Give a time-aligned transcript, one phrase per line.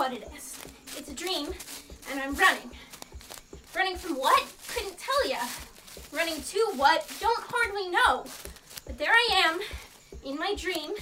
[0.00, 0.56] what it is.
[0.96, 1.48] It's a dream,
[2.10, 2.70] and I'm running.
[3.76, 4.42] Running from what?
[4.72, 5.36] Couldn't tell ya.
[6.10, 7.06] Running to what?
[7.20, 8.24] Don't hardly know.
[8.86, 9.60] But there I am,
[10.24, 10.92] in my dream,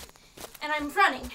[0.61, 1.31] and I'm running.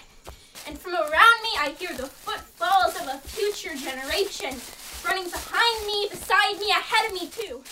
[0.68, 1.10] And from around
[1.41, 4.59] me, I hear the footfalls of a future generation
[5.05, 7.64] running behind me, beside me, ahead of me, too.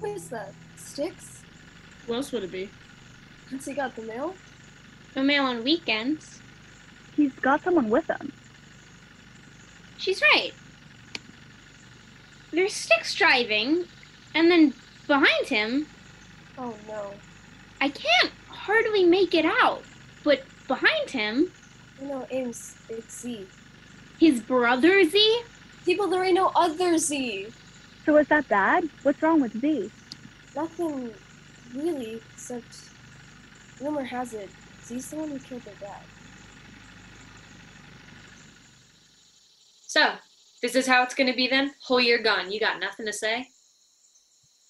[0.00, 0.54] What is that?
[0.78, 1.42] Sticks?
[2.06, 2.70] What else would it be?
[3.50, 4.34] Has he got the mail?
[5.12, 6.40] The mail on weekends.
[7.16, 8.32] He's got someone with him.
[9.98, 10.52] She's right.
[12.52, 13.84] There's Sticks driving,
[14.34, 14.74] and then
[15.06, 15.86] behind him,
[16.58, 17.12] Oh no.
[17.80, 19.82] I can't hardly make it out.
[20.24, 21.50] But behind him,
[22.00, 23.46] You know, Ames, it's Z.
[24.18, 25.40] his brother Z.
[25.84, 27.48] People, there ain't no other Z.
[28.04, 28.88] So is that bad?
[29.02, 29.90] What's wrong with Z?
[30.54, 31.12] Nothing
[31.74, 32.64] really, except
[33.80, 34.48] rumor has it
[34.84, 36.00] Z's the one who killed their dad.
[39.96, 40.12] So,
[40.60, 41.72] this is how it's gonna be then?
[41.80, 42.52] Whole year gone.
[42.52, 43.48] You got nothing to say?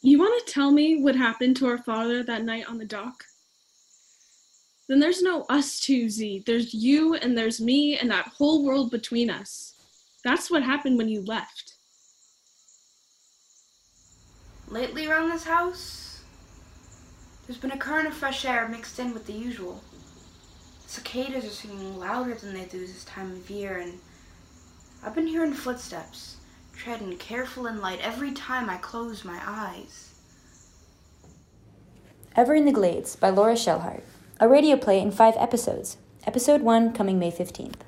[0.00, 3.24] You want to tell me what happened to our father that night on the dock?
[4.88, 6.44] Then there's no us two, Z.
[6.46, 9.74] There's you and there's me and that whole world between us.
[10.22, 11.74] That's what happened when you left.
[14.68, 16.22] Lately around this house,
[17.48, 19.82] there's been a current of fresh air mixed in with the usual.
[20.86, 23.98] Cicadas are singing louder than they do this time of year, and
[25.04, 26.36] I've been hearing footsteps,
[26.76, 30.14] treading careful and light every time I close my eyes.
[32.34, 34.02] Ever in the Glades by Laura Shellhart.
[34.40, 35.96] A radio play in five episodes.
[36.26, 37.85] Episode 1 coming May 15th.